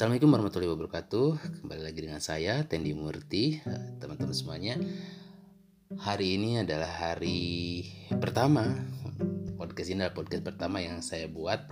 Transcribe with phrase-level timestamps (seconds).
[0.00, 1.28] Assalamualaikum warahmatullahi wabarakatuh.
[1.60, 4.80] Kembali lagi dengan saya Tendi Murti, eh, teman-teman semuanya.
[5.92, 8.80] Hari ini adalah hari pertama
[9.60, 11.68] podcast ini adalah podcast pertama yang saya buat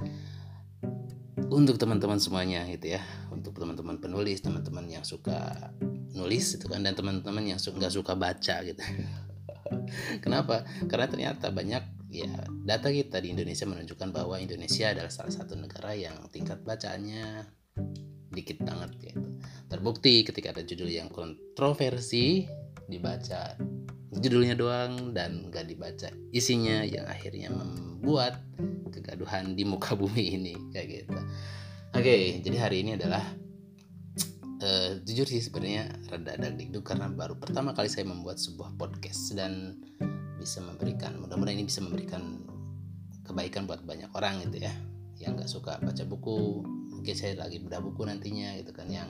[1.49, 3.03] untuk teman-teman semuanya gitu ya,
[3.33, 5.73] untuk teman-teman penulis, teman-teman yang suka
[6.13, 8.85] nulis itu kan dan teman-teman yang nggak suka baca gitu.
[10.29, 10.69] Kenapa?
[10.85, 15.97] Karena ternyata banyak ya data kita di Indonesia menunjukkan bahwa Indonesia adalah salah satu negara
[15.97, 17.57] yang tingkat bacaannya
[18.33, 19.21] dikit banget gitu.
[19.69, 22.49] Terbukti ketika ada judul yang kontroversi
[22.89, 23.57] dibaca
[24.09, 28.41] judulnya doang dan gak dibaca isinya yang akhirnya membuat
[28.91, 31.19] kegaduhan di muka bumi ini kayak gitu.
[31.97, 33.25] Oke, jadi hari ini adalah
[34.63, 39.81] uh, jujur sih sebenarnya rada dagdikduk karena baru pertama kali saya membuat sebuah podcast dan
[40.39, 42.45] bisa memberikan mudah-mudahan ini bisa memberikan
[43.27, 44.73] kebaikan buat banyak orang gitu ya
[45.19, 46.63] yang nggak suka baca buku
[46.99, 49.09] mungkin saya lagi bedah buku nantinya gitu kan yang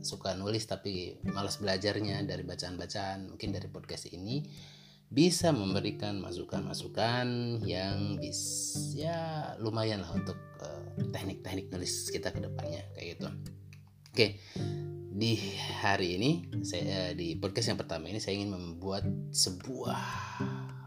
[0.00, 4.46] suka nulis tapi malas belajarnya dari bacaan-bacaan mungkin dari podcast ini
[5.12, 9.18] bisa memberikan masukan-masukan yang bisa ya
[9.60, 13.28] lumayan lah untuk eh, teknik-teknik nulis kita ke depannya kayak gitu.
[14.12, 14.40] Oke,
[15.12, 15.36] di
[15.84, 16.30] hari ini
[16.64, 20.00] saya di podcast yang pertama ini saya ingin membuat sebuah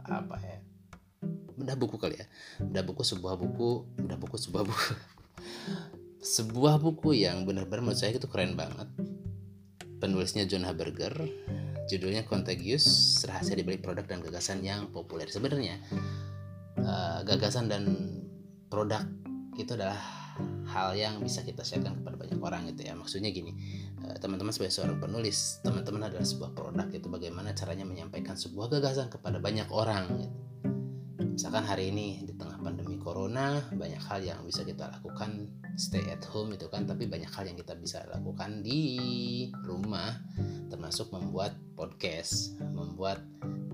[0.10, 0.58] apa ya
[1.56, 2.26] bedah buku kali ya
[2.62, 4.92] bedah buku sebuah buku bedah buku sebuah buku
[6.26, 8.90] sebuah buku yang benar-benar menurut saya itu keren banget.
[10.02, 11.14] Penulisnya John Haberger.
[11.86, 15.30] Judulnya Contagious rahasia dibalik produk dan gagasan yang populer.
[15.30, 15.78] Sebenarnya
[16.82, 17.86] uh, gagasan dan
[18.73, 19.06] produk
[19.54, 20.02] itu adalah
[20.66, 22.98] hal yang bisa kita sharekan kepada banyak orang gitu ya.
[22.98, 23.54] Maksudnya gini
[24.02, 29.14] uh, teman-teman sebagai seorang penulis teman-teman adalah sebuah produk itu bagaimana caranya menyampaikan sebuah gagasan
[29.14, 30.38] kepada banyak orang gitu.
[31.36, 32.55] misalkan hari ini di tengah
[33.16, 35.48] corona banyak hal yang bisa kita lakukan
[35.80, 40.20] stay at home itu kan tapi banyak hal yang kita bisa lakukan di rumah
[40.67, 43.23] termasuk membuat podcast membuat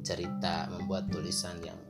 [0.05, 1.81] cerita membuat tulisan yang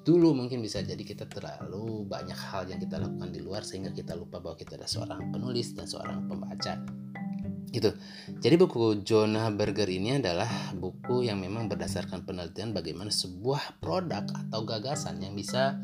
[0.00, 4.16] dulu mungkin bisa jadi kita terlalu banyak hal yang kita lakukan di luar sehingga kita
[4.16, 6.80] lupa bahwa kita adalah seorang penulis dan seorang pembaca
[7.68, 7.92] gitu.
[8.40, 14.64] Jadi buku Jonah Berger ini adalah buku yang memang berdasarkan penelitian bagaimana sebuah produk atau
[14.64, 15.76] gagasan yang bisa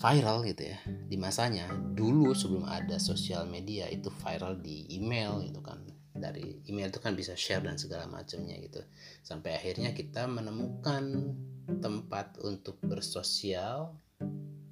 [0.00, 1.68] viral gitu ya di masanya.
[1.68, 5.84] Dulu sebelum ada sosial media itu viral di email gitu kan.
[6.16, 8.80] Dari email itu kan bisa share dan segala macamnya gitu.
[9.20, 11.36] Sampai akhirnya kita menemukan
[11.84, 13.94] tempat untuk bersosial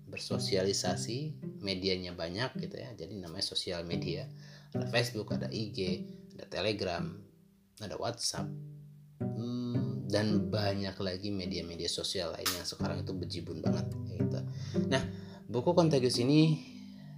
[0.09, 2.97] bersosialisasi medianya banyak gitu ya.
[2.97, 4.25] Jadi namanya sosial media.
[4.73, 6.09] Ada Facebook ada IG
[6.41, 7.05] ada Telegram
[7.85, 8.49] ada WhatsApp.
[9.21, 13.87] Hmm, dan banyak lagi media-media sosial lain yang sekarang itu bejibun banget
[14.89, 15.01] nah
[15.49, 16.61] Buku Contagious ini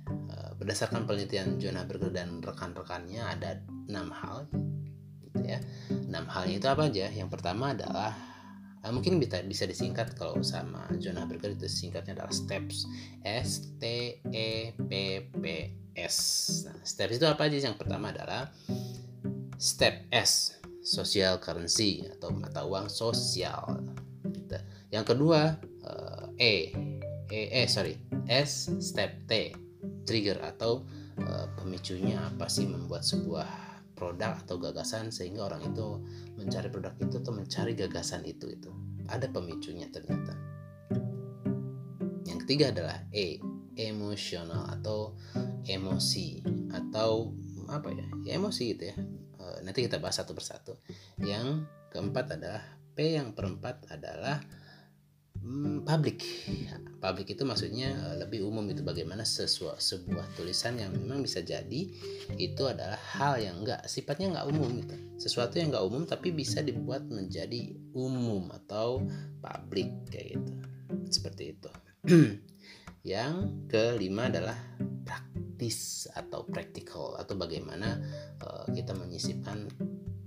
[0.07, 3.59] uh, berdasarkan penelitian John Haberger dan rekan-rekannya ada
[3.91, 4.47] enam hal
[5.27, 5.59] gitu ya.
[5.91, 7.11] Enam hal itu apa aja?
[7.11, 8.15] Yang pertama adalah
[8.87, 12.87] uh, mungkin bisa bisa disingkat kalau sama John Haberger itu singkatnya adalah steps
[13.27, 14.93] S T E P
[15.35, 15.45] P
[15.99, 16.17] S.
[16.71, 17.59] Nah, steps itu apa aja?
[17.67, 18.47] Yang pertama adalah
[19.59, 20.55] step S
[20.87, 23.83] social currency atau mata uang sosial.
[24.23, 24.55] Gitu.
[24.95, 26.71] Yang kedua uh, E
[27.31, 27.95] E eh sorry.
[28.27, 29.55] S step T
[30.03, 30.83] trigger atau
[31.23, 33.47] uh, pemicunya apa sih membuat sebuah
[33.95, 36.03] produk atau gagasan sehingga orang itu
[36.35, 38.71] mencari produk itu atau mencari gagasan itu itu.
[39.07, 40.35] Ada pemicunya ternyata.
[42.27, 43.39] Yang ketiga adalah E
[43.79, 45.15] emosional atau
[45.65, 46.43] emosi
[46.75, 47.33] atau
[47.71, 48.97] apa ya, ya emosi gitu ya.
[49.39, 50.75] E, nanti kita bahas satu persatu.
[51.23, 51.65] Yang
[51.95, 54.43] keempat adalah P yang perempat adalah
[55.39, 56.21] hmm, publik
[57.01, 61.89] publik itu maksudnya eh, lebih umum itu bagaimana sesuatu sebuah tulisan yang memang bisa jadi
[62.37, 64.97] itu adalah hal yang enggak sifatnya enggak umum gitu.
[65.17, 69.03] Sesuatu yang enggak umum tapi bisa dibuat menjadi umum atau
[69.41, 70.53] publik kayak gitu.
[71.09, 71.71] Seperti itu.
[73.01, 74.61] Yang kelima adalah
[75.09, 77.97] praktis atau practical atau bagaimana
[78.45, 79.73] uh, kita menyisipkan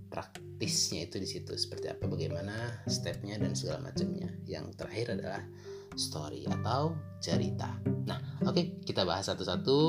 [0.09, 1.53] praktisnya itu di situ.
[1.53, 4.33] Seperti apa bagaimana stepnya dan segala macamnya.
[4.49, 5.45] Yang terakhir adalah
[5.95, 7.79] story atau cerita.
[8.07, 9.79] Nah oke okay, kita bahas satu-satu.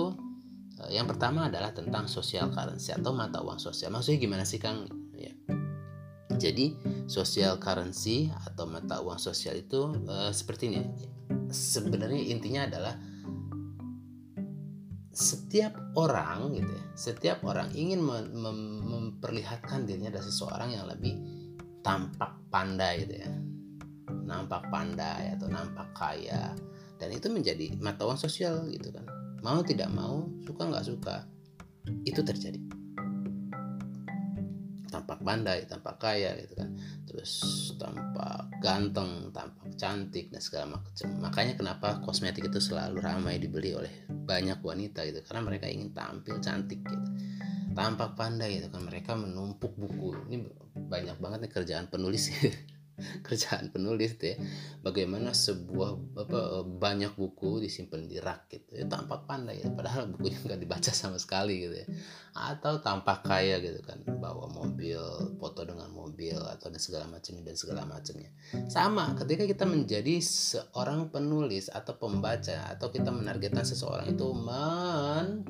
[0.85, 3.95] Eh, yang pertama adalah tentang social currency atau mata uang sosial.
[3.95, 4.87] Maksudnya gimana sih kang?
[5.15, 5.35] Ya.
[6.35, 6.75] Jadi
[7.06, 10.83] social currency atau mata uang sosial itu uh, seperti ini.
[11.51, 12.95] Sebenarnya intinya adalah
[15.15, 21.15] setiap orang gitu ya setiap orang ingin mem mem memperlihatkan dirinya adalah seseorang yang lebih
[21.87, 23.31] tampak pandai gitu ya
[24.25, 26.56] nampak pandai atau nampak kaya.
[26.97, 29.05] Dan itu menjadi mata uang sosial gitu kan.
[29.44, 31.17] Mau tidak mau suka nggak suka
[32.09, 32.61] itu terjadi.
[34.88, 36.73] Tampak pandai tampak kaya gitu kan.
[37.05, 37.32] Terus
[37.76, 41.09] tampak ganteng tampak cantik dan segala macam.
[41.20, 45.20] Makanya kenapa kosmetik itu selalu ramai dibeli oleh banyak wanita gitu.
[45.27, 47.06] Karena mereka ingin tampil cantik gitu.
[47.75, 48.87] Tampak pandai gitu kan.
[48.87, 50.15] Mereka menumpuk buku.
[50.31, 50.37] Ini
[50.75, 52.31] banyak banget nih kerjaan penulis
[53.26, 54.38] kerjaan penulis deh
[54.81, 58.85] bagaimana sebuah apa banyak buku disimpan di rak gitu ya.
[58.87, 59.69] Tampak pandai ya.
[59.75, 61.87] padahal bukunya nggak dibaca sama sekali gitu ya.
[62.35, 65.00] Atau tampak kaya gitu kan bawa mobil
[65.38, 68.31] foto dengan mobil atau dan segala macamnya dan segala macamnya.
[68.70, 75.44] Sama ketika kita menjadi seorang penulis atau pembaca atau kita menargetkan seseorang itu men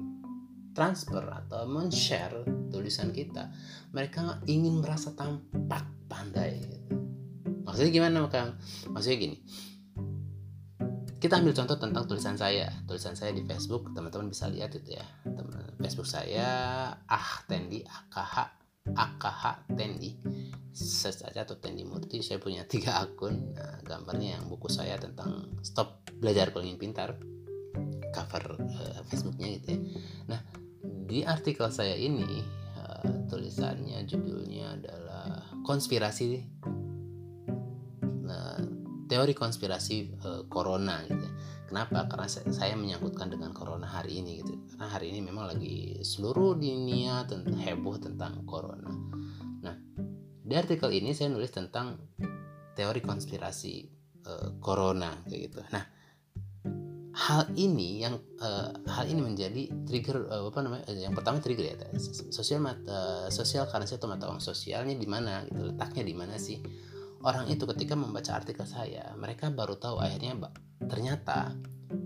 [0.74, 3.54] transfer atau men-share tulisan kita
[3.94, 7.03] mereka ingin merasa tampak pandai gitu
[7.64, 8.54] maksudnya gimana kang?
[8.92, 9.36] Maksudnya gini.
[11.18, 12.68] Kita ambil contoh tentang tulisan saya.
[12.84, 15.06] Tulisan saya di Facebook teman-teman bisa lihat itu ya.
[15.24, 16.48] Teman Facebook saya
[16.92, 18.36] ah Tendi AKH
[18.92, 20.20] AKH Tendi.
[20.74, 22.20] Search atau Tendi Murti.
[22.20, 23.56] Saya punya tiga akun.
[23.56, 27.16] Nah, gambarnya yang buku saya tentang stop belajar kalau ingin pintar.
[28.14, 29.78] Cover uh, Facebooknya gitu ya.
[30.30, 30.40] Nah
[30.84, 32.22] di artikel saya ini
[32.78, 36.46] uh, tulisannya judulnya adalah konspirasi
[39.14, 41.22] teori konspirasi uh, corona gitu.
[41.22, 41.32] Ya.
[41.70, 42.10] Kenapa?
[42.10, 44.58] Karena saya, menyangkutkan dengan corona hari ini gitu.
[44.74, 48.90] Karena hari ini memang lagi seluruh dunia tentang heboh tentang corona.
[49.62, 49.74] Nah,
[50.42, 51.94] di artikel ini saya nulis tentang
[52.74, 53.86] teori konspirasi
[54.26, 55.62] uh, corona kayak gitu.
[55.70, 55.84] Nah,
[57.14, 61.76] hal ini yang uh, hal ini menjadi trigger uh, apa namanya yang pertama trigger ya
[62.34, 66.58] sosial mata sosial karena atau mata uang sosialnya di mana gitu letaknya di mana sih
[67.24, 70.36] orang itu ketika membaca artikel saya mereka baru tahu akhirnya
[70.84, 71.56] ternyata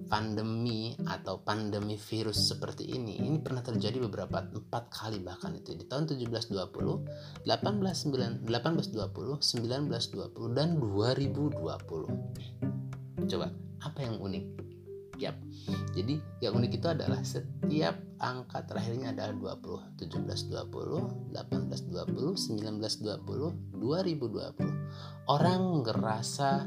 [0.09, 5.85] pandemi atau pandemi virus seperti ini ini pernah terjadi beberapa empat kali bahkan itu di
[5.85, 13.29] tahun 1720, 1820, 1920 dan 2020.
[13.29, 13.53] Coba
[13.85, 14.45] apa yang unik?
[15.19, 15.35] Yap.
[15.93, 25.31] Jadi yang unik itu adalah setiap angka terakhirnya adalah 20, 1720, 1820, 1920, 2020.
[25.31, 26.67] Orang ngerasa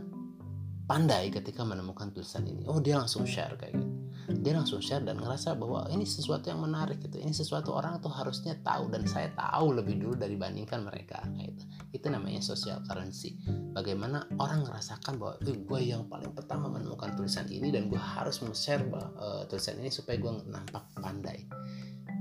[0.92, 2.68] pandai ketika menemukan tulisan ini.
[2.68, 3.88] Oh, dia langsung share kayak gitu.
[4.32, 7.20] Dia langsung share dan ngerasa bahwa ini sesuatu yang menarik gitu.
[7.20, 11.64] Ini sesuatu orang tuh harusnya tahu dan saya tahu lebih dulu dibandingkan mereka kayak gitu.
[12.02, 13.38] Itu namanya social currency.
[13.78, 18.42] Bagaimana orang ngerasakan bahwa eh, gue yang paling pertama menemukan tulisan ini dan gue harus
[18.58, 21.46] share uh, tulisan ini supaya gue nampak pandai.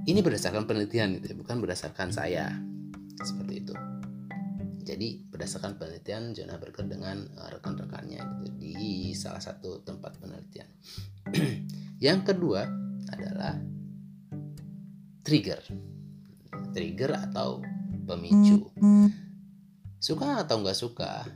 [0.05, 2.53] Ini berdasarkan penelitian gitu, ya, bukan berdasarkan saya.
[3.25, 3.73] Seperti itu.
[4.85, 10.69] Jadi berdasarkan penelitian Jonah Berger dengan uh, rekan-rekannya gitu di salah satu tempat penelitian.
[12.05, 12.69] yang kedua
[13.09, 13.57] adalah
[15.25, 15.65] trigger.
[16.77, 17.65] Trigger atau
[18.05, 18.69] pemicu.
[20.01, 21.29] Suka atau nggak suka,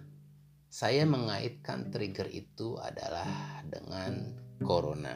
[0.72, 4.32] saya mengaitkan trigger itu adalah dengan
[4.64, 5.12] corona.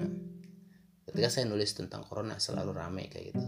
[1.08, 3.40] Ketika saya nulis tentang corona selalu ramai kayak gitu.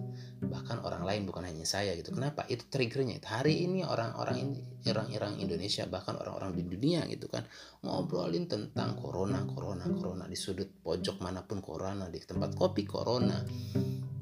[0.48, 2.16] Bahkan orang lain bukan hanya saya gitu.
[2.16, 2.48] Kenapa?
[2.48, 3.20] Itu triggernya.
[3.20, 4.56] Hari ini orang-orang
[4.88, 7.44] orang-orang Indonesia bahkan orang-orang di dunia gitu kan
[7.84, 10.24] ngobrolin tentang corona corona corona.
[10.24, 13.36] Di sudut pojok mana pun corona di tempat kopi corona.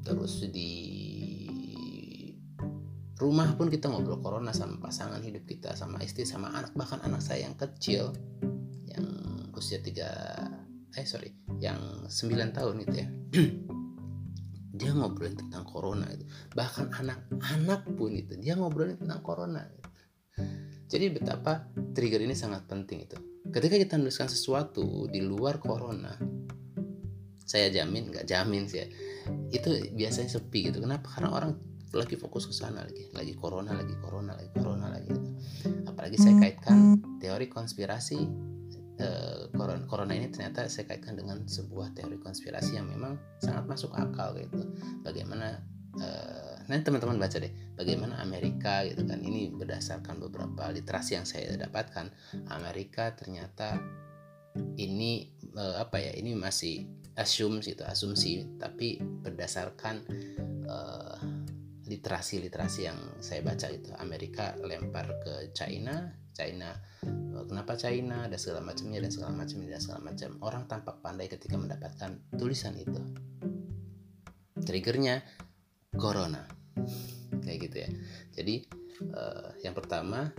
[0.03, 0.71] Terus di
[3.19, 7.19] rumah pun kita ngobrol corona sama pasangan hidup kita sama istri sama anak bahkan anak
[7.19, 8.15] saya yang kecil
[8.87, 9.05] yang
[9.51, 10.07] usia tiga
[10.95, 13.07] eh sorry yang 9 tahun itu ya.
[14.79, 16.23] Dia ngobrolin tentang corona itu
[16.55, 19.89] bahkan anak-anak pun itu dia ngobrolin tentang corona gitu.
[20.87, 23.19] jadi betapa trigger ini sangat penting itu.
[23.51, 26.15] Ketika kita menuliskan sesuatu di luar corona
[27.43, 28.87] saya jamin nggak jamin sih ya
[29.51, 29.67] itu
[29.99, 30.79] biasanya sepi gitu.
[30.79, 31.11] Kenapa?
[31.11, 31.59] Karena orang
[31.93, 35.13] lagi fokus ke sana lagi lagi corona lagi corona lagi corona lagi
[35.89, 38.49] apalagi saya kaitkan teori konspirasi
[38.99, 43.95] Eh, corona, corona ini ternyata saya kaitkan dengan sebuah teori konspirasi yang memang sangat masuk
[43.95, 44.59] akal gitu.
[45.07, 45.63] Bagaimana
[45.95, 47.47] uh, nanti teman-teman baca deh
[47.79, 52.11] bagaimana Amerika gitu kan ini berdasarkan beberapa literasi yang saya dapatkan
[52.51, 53.79] Amerika ternyata
[54.75, 56.83] ini uh, apa ya ini masih
[57.15, 60.03] asumsi itu asumsi tapi berdasarkan
[60.67, 61.15] uh,
[61.89, 66.69] literasi-literasi yang saya baca itu Amerika lempar ke China China
[67.03, 68.31] eh, kenapa China?
[68.31, 70.29] dan segala macamnya dan segala macamnya dan segala macam.
[70.39, 73.01] Orang tampak pandai ketika mendapatkan tulisan itu.
[74.63, 75.19] Triggernya
[75.99, 76.47] corona.
[77.43, 77.89] Kayak gitu ya.
[78.35, 78.55] Jadi
[79.11, 80.31] uh, yang pertama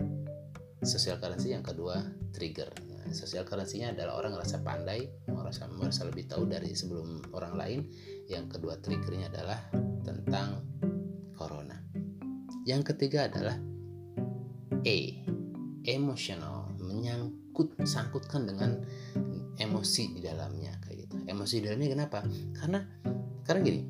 [0.81, 1.53] social currency.
[1.53, 2.69] Yang kedua trigger.
[2.89, 7.79] Nah, social currency-nya adalah orang ngerasa pandai merasa merasa lebih tahu dari sebelum orang lain.
[8.29, 9.59] Yang kedua triggernya adalah
[10.05, 10.63] tentang.
[12.65, 13.57] Yang ketiga adalah
[14.81, 15.21] E,
[15.85, 18.81] emosional, menyangkut sangkutkan dengan
[19.61, 21.15] emosi di dalamnya kayak gitu.
[21.29, 22.25] Emosi di dalamnya kenapa?
[22.57, 22.81] Karena
[23.45, 23.81] karena gini,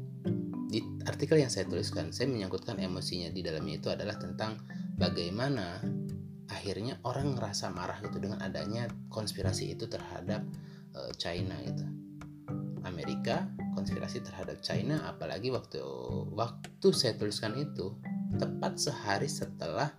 [0.68, 4.60] di artikel yang saya tuliskan, saya menyangkutkan emosinya di dalamnya itu adalah tentang
[5.00, 5.80] bagaimana
[6.52, 10.44] akhirnya orang ngerasa marah gitu dengan adanya konspirasi itu terhadap
[10.96, 11.88] uh, China gitu.
[12.84, 13.48] Amerika
[13.78, 15.80] konspirasi terhadap China apalagi waktu
[16.34, 17.96] waktu saya tuliskan itu
[18.38, 19.92] tepat sehari setelah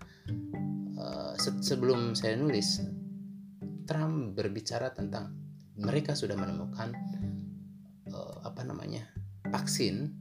[0.97, 2.81] uh, se sebelum saya nulis
[3.85, 5.35] Trump berbicara tentang
[5.77, 6.95] mereka sudah menemukan
[8.12, 9.09] uh, apa namanya
[9.51, 10.15] vaksin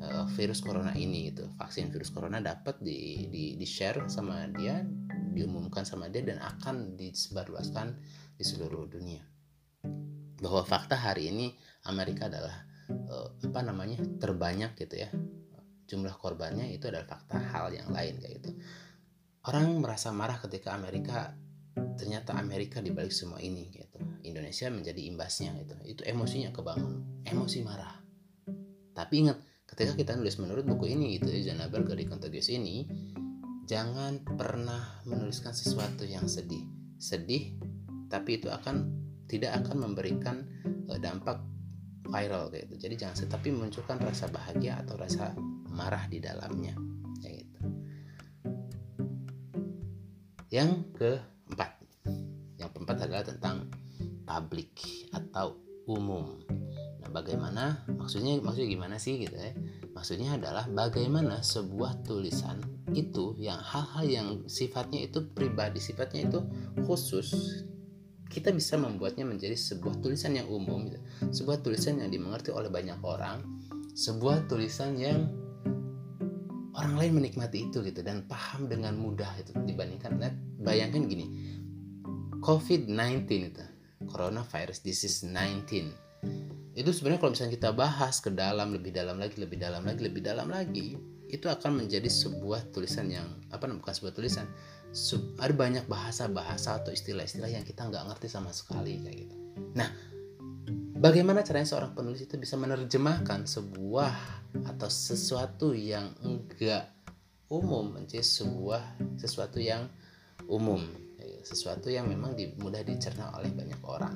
[0.00, 1.50] uh, virus corona ini gitu.
[1.58, 4.80] Vaksin virus corona dapat di, di di share sama dia
[5.30, 7.98] diumumkan sama dia dan akan disebarluaskan
[8.38, 9.22] di seluruh dunia.
[10.40, 11.52] Bahwa fakta hari ini
[11.84, 15.10] Amerika adalah uh, apa namanya terbanyak gitu ya
[15.90, 18.50] jumlah korbannya itu adalah fakta hal yang lain kayak gitu.
[19.50, 21.34] Orang merasa marah ketika Amerika
[21.98, 23.98] ternyata Amerika dibalik semua ini gitu.
[24.22, 25.74] Indonesia menjadi imbasnya gitu.
[25.82, 27.98] Itu emosinya kebangun emosi marah.
[28.94, 32.86] Tapi ingat ketika kita nulis menurut buku ini gitu Janaber dari Contagious ini
[33.66, 36.66] jangan pernah menuliskan sesuatu yang sedih.
[37.00, 37.58] Sedih
[38.10, 38.90] tapi itu akan
[39.30, 40.42] tidak akan memberikan
[40.90, 41.38] uh, dampak
[42.10, 42.74] viral gitu.
[42.76, 45.32] Jadi jangan sedih tapi munculkan rasa bahagia atau rasa
[45.80, 46.76] marah di dalamnya.
[47.24, 47.62] Gitu.
[50.52, 51.72] Yang keempat.
[52.60, 53.56] Yang keempat adalah tentang
[54.28, 55.56] publik atau
[55.88, 56.36] umum.
[57.00, 59.56] Nah bagaimana maksudnya maksudnya gimana sih gitu ya?
[59.96, 62.60] Maksudnya adalah bagaimana sebuah tulisan
[62.92, 66.38] itu yang hal-hal yang sifatnya itu pribadi sifatnya itu
[66.86, 67.30] khusus
[68.30, 71.02] kita bisa membuatnya menjadi sebuah tulisan yang umum gitu.
[71.42, 73.42] sebuah tulisan yang dimengerti oleh banyak orang.
[73.90, 75.26] Sebuah tulisan yang
[76.80, 80.32] orang lain menikmati itu gitu dan paham dengan mudah itu dibandingkan nah,
[80.64, 81.28] bayangkan gini
[82.40, 83.64] COVID-19 itu
[84.08, 85.92] coronavirus disease 19
[86.74, 90.22] itu sebenarnya kalau misalnya kita bahas ke dalam lebih dalam lagi lebih dalam lagi lebih
[90.24, 90.96] dalam lagi
[91.30, 94.50] itu akan menjadi sebuah tulisan yang apa bukan sebuah tulisan
[95.38, 99.36] ada banyak bahasa-bahasa atau istilah-istilah yang kita nggak ngerti sama sekali kayak gitu.
[99.78, 99.86] Nah,
[101.00, 104.12] bagaimana caranya seorang penulis itu bisa menerjemahkan sebuah
[104.68, 106.92] atau sesuatu yang enggak
[107.48, 109.88] umum menjadi sebuah sesuatu yang
[110.46, 110.84] umum,
[111.42, 114.14] sesuatu yang memang mudah dicerna oleh banyak orang.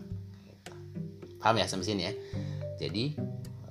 [1.40, 2.12] Paham ya sampai sini ya?
[2.78, 3.16] Jadi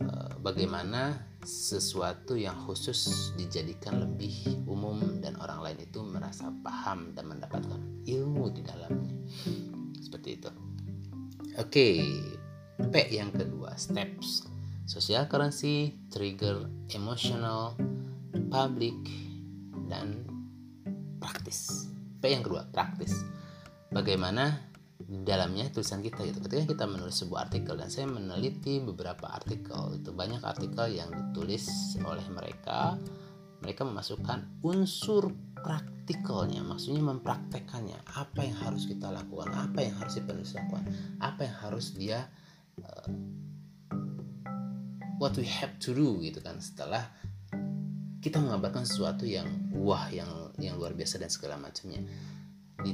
[0.03, 7.27] eh, bagaimana sesuatu yang khusus dijadikan lebih umum dan orang lain itu merasa paham dan
[7.27, 9.12] mendapatkan ilmu di dalamnya
[10.00, 10.50] seperti itu
[11.60, 11.89] oke
[12.77, 14.48] P yang kedua steps.
[14.84, 17.77] Social currency trigger emotional
[18.50, 18.98] public
[19.88, 20.25] dan
[21.22, 21.89] praktis.
[22.20, 23.24] P yang kedua praktis.
[23.94, 26.42] Bagaimana dalamnya tulisan kita gitu.
[26.42, 31.96] Ketika kita menulis sebuah artikel dan saya meneliti beberapa artikel itu banyak artikel yang ditulis
[32.01, 32.98] oleh mereka
[33.63, 37.96] mereka memasukkan unsur praktikalnya maksudnya mempraktekannya.
[38.20, 39.56] Apa yang harus kita lakukan?
[39.56, 40.84] Apa yang harus si penulis lakukan?
[41.24, 42.27] Apa yang harus dia
[42.82, 43.10] uh,
[45.22, 46.58] what we have to do gitu kan.
[46.58, 47.06] Setelah
[48.24, 52.01] kita mengabarkan sesuatu yang wah yang yang luar biasa dan segala macamnya.
[52.80, 52.92] Di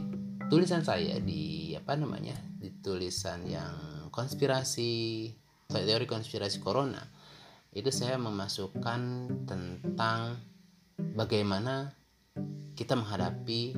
[0.49, 5.29] tulisan saya di apa namanya di tulisan yang konspirasi
[5.69, 7.05] teori konspirasi corona
[7.69, 9.01] itu saya memasukkan
[9.45, 10.41] tentang
[11.13, 11.93] bagaimana
[12.73, 13.77] kita menghadapi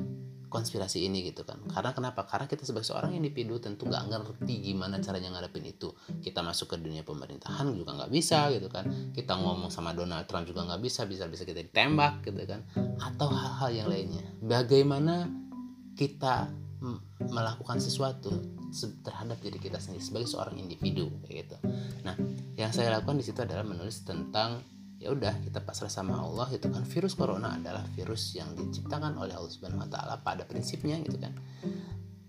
[0.52, 1.56] konspirasi ini gitu kan.
[1.64, 2.28] Karena kenapa?
[2.28, 5.96] Karena kita sebagai seorang individu tentu nggak ngerti gimana caranya ngadepin itu.
[6.20, 8.84] Kita masuk ke dunia pemerintahan juga nggak bisa gitu kan.
[9.16, 12.60] Kita ngomong sama Donald Trump juga nggak bisa bisa bisa kita ditembak gitu kan.
[13.00, 14.28] Atau hal-hal yang lainnya.
[14.44, 15.32] Bagaimana
[15.96, 16.52] kita
[17.22, 18.34] melakukan sesuatu
[19.06, 21.56] terhadap diri kita sendiri sebagai seorang individu kayak gitu.
[22.02, 22.18] Nah,
[22.58, 24.60] yang saya lakukan di situ adalah menulis tentang
[25.02, 26.86] ya udah kita pasrah sama Allah itu kan.
[26.86, 31.34] Virus corona adalah virus yang diciptakan oleh Allah Subhanahu wa taala pada prinsipnya gitu kan.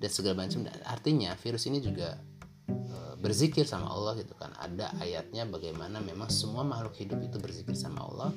[0.01, 0.65] Dan segala macam.
[0.89, 2.18] Artinya virus ini juga
[2.65, 4.58] e, berzikir sama Allah gitu kan.
[4.58, 8.34] Ada ayatnya bagaimana memang semua makhluk hidup itu berzikir sama Allah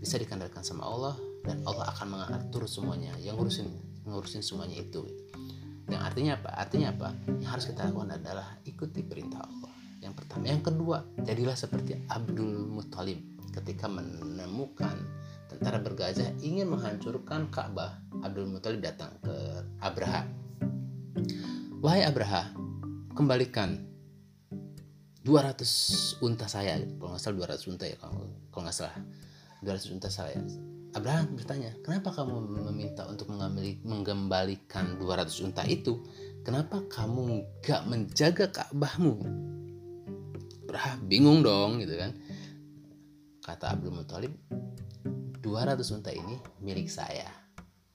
[0.00, 3.68] bisa dikandalkan sama Allah dan Allah akan mengatur semuanya yang ngurusin
[4.04, 5.24] ngurusin semuanya itu gitu.
[5.92, 6.48] yang artinya apa?
[6.64, 7.08] Artinya apa?
[7.28, 9.72] Yang harus kita lakukan adalah ikuti perintah Allah.
[10.00, 10.42] Yang pertama.
[10.48, 14.98] Yang kedua jadilah seperti Abdul Muthalib ketika menemukan
[15.46, 19.34] tentara bergajah ingin menghancurkan Ka'bah Abdul Muthalib datang ke
[19.78, 20.26] Abraha.
[21.78, 22.50] Wahai Abraha
[23.14, 23.78] kembalikan
[25.22, 26.82] 200 unta saya.
[26.82, 28.96] Kalau nggak salah 200 unta ya kalau, kalau nggak salah.
[29.62, 30.44] 200 unta salah ya
[30.94, 36.04] Abraham bertanya kenapa kamu meminta untuk mengambil, mengembalikan 200 unta itu?
[36.46, 39.14] Kenapa kamu nggak menjaga Ka'bahmu?
[40.64, 42.14] Abraham bingung dong gitu kan
[43.44, 44.32] kata Abdul Muthalib
[45.44, 47.28] 200 unta ini milik saya.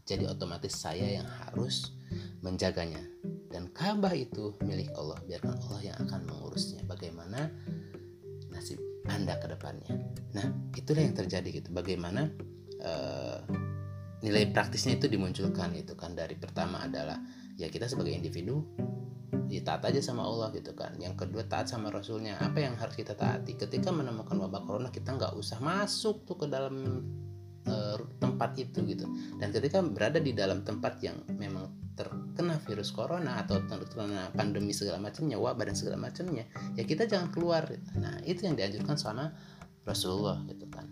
[0.06, 1.98] Jadi otomatis saya yang harus
[2.46, 3.01] menjaganya.
[3.50, 6.86] Dan Ka'bah itu milik Allah biarkan Allah yang akan mengurusnya.
[6.86, 7.50] Bagaimana
[8.53, 8.77] nasib
[9.10, 9.89] anda ke depannya?
[10.38, 11.74] Nah itulah yang terjadi gitu.
[11.74, 12.29] Bagaimana
[12.86, 13.41] uh,
[14.22, 16.13] nilai praktisnya itu dimunculkan itu kan.
[16.13, 17.18] Dari pertama adalah
[17.58, 18.62] ya kita sebagai individu
[19.50, 20.94] ya taat aja sama Allah gitu kan.
[21.01, 22.38] Yang kedua taat sama Rasulnya.
[22.38, 23.58] Apa yang harus kita taati?
[23.58, 27.01] Ketika menemukan wabah corona kita nggak usah masuk tuh ke dalam
[27.65, 29.10] uh, tempat itu gitu.
[29.41, 35.03] Dan ketika berada di dalam tempat yang memang terkena virus corona atau terkena pandemi segala
[35.03, 36.48] macamnya wabah dan segala macamnya
[36.79, 37.68] ya kita jangan keluar.
[38.00, 39.36] Nah itu yang dianjurkan sama
[39.84, 40.88] Rasulullah gitu kan.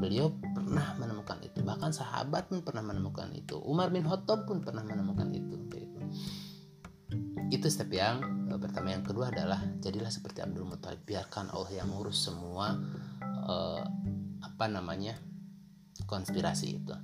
[0.00, 1.62] Beliau pernah menemukan itu.
[1.62, 3.60] Bahkan sahabat pun pernah menemukan itu.
[3.60, 5.62] Umar bin Khattab pun pernah menemukan itu.
[7.52, 8.96] Itu step yang uh, pertama.
[8.96, 12.80] Yang kedua adalah jadilah seperti Abdul Muthalib biarkan Allah yang ngurus semua
[13.44, 13.84] uh,
[14.40, 15.20] apa namanya
[16.08, 16.96] konspirasi itu.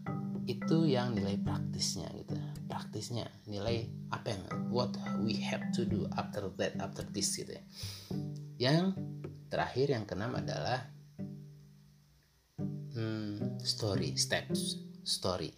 [0.49, 2.33] Itu yang nilai praktisnya gitu.
[2.65, 7.65] Praktisnya nilai apa yang what we have to do after that after this gitu ya.
[8.57, 8.97] Yang
[9.53, 10.89] terakhir yang keenam adalah
[12.97, 15.53] hmm, story steps story.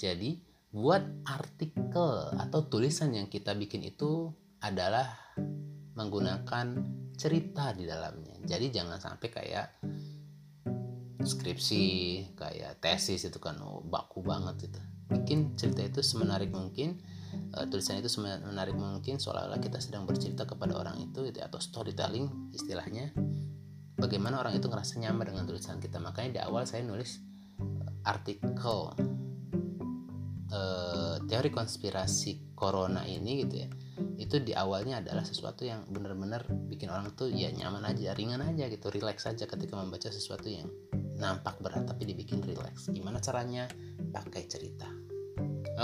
[0.00, 4.30] Jadi buat artikel atau tulisan yang kita bikin itu
[4.62, 5.34] adalah
[5.98, 6.66] menggunakan
[7.18, 8.38] cerita di dalamnya.
[8.46, 9.66] Jadi jangan sampai kayak
[11.20, 11.84] skripsi
[12.32, 14.80] kayak tesis itu kan oh, baku banget itu.
[15.10, 17.02] Bikin cerita itu semenarik mungkin
[17.58, 22.54] uh, tulisan itu semenarik mungkin seolah-olah kita sedang bercerita kepada orang itu gitu, atau storytelling
[22.54, 23.10] istilahnya.
[23.98, 26.00] Bagaimana orang itu ngerasa nyaman dengan tulisan kita.
[26.00, 27.20] Makanya di awal saya nulis
[27.58, 28.94] uh, artikel
[30.50, 33.68] uh, teori konspirasi corona ini gitu ya
[34.20, 38.68] itu di awalnya adalah sesuatu yang benar-benar bikin orang tuh ya nyaman aja ringan aja
[38.68, 40.68] gitu relax aja ketika membaca sesuatu yang
[41.20, 42.88] nampak berat tapi dibikin relax.
[42.88, 43.68] Gimana caranya?
[44.10, 44.88] Pakai cerita.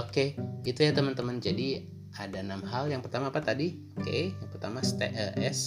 [0.01, 1.39] Oke itu ya teman-teman.
[1.39, 1.85] Jadi
[2.17, 2.89] ada enam hal.
[2.89, 3.77] Yang pertama apa tadi?
[4.01, 5.61] Oke yang pertama uh, S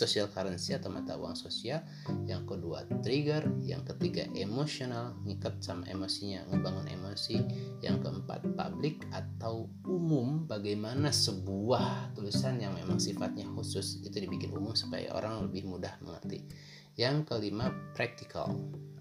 [0.00, 1.80] social currency atau mata uang sosial.
[2.28, 3.48] Yang kedua trigger.
[3.64, 5.16] Yang ketiga emosional.
[5.24, 7.36] Ngikat sama emosinya ngebangun emosi.
[7.80, 10.44] Yang keempat public atau umum.
[10.44, 16.44] Bagaimana sebuah tulisan yang memang sifatnya khusus itu dibikin umum supaya orang lebih mudah mengerti.
[16.98, 18.52] Yang kelima practical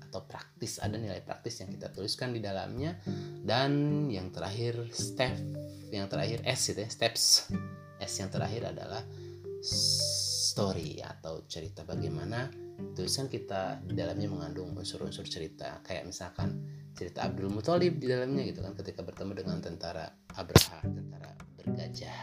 [0.09, 2.97] atau praktis ada nilai praktis yang kita tuliskan di dalamnya.
[3.45, 5.37] Dan yang terakhir step
[5.93, 7.53] yang terakhir S itu ya steps.
[8.01, 9.05] S yang terakhir adalah
[9.61, 12.49] story atau cerita bagaimana
[12.97, 15.81] tulisan kita di dalamnya mengandung unsur-unsur cerita.
[15.85, 16.63] Kayak misalkan
[16.97, 22.17] cerita Abdul Muthalib di dalamnya gitu kan ketika bertemu dengan tentara Abraha tentara bergajah.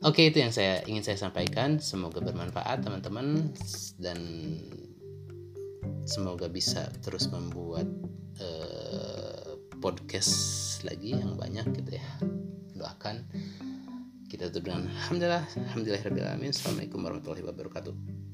[0.00, 1.76] Oke, itu yang saya ingin saya sampaikan.
[1.76, 3.52] Semoga bermanfaat teman-teman.
[4.00, 4.18] Dan
[6.06, 7.86] semoga bisa terus membuat
[8.40, 12.06] uh, podcast lagi yang banyak gitu ya.
[12.76, 13.24] Doakan
[14.30, 18.29] kita tutup dengan alhamdulillah, alhamdulillah Assalamualaikum warahmatullahi wabarakatuh.